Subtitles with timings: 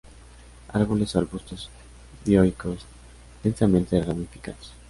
[0.69, 1.69] Árboles o arbustos
[2.25, 2.87] dioicos,
[3.43, 4.73] densamente ramificados.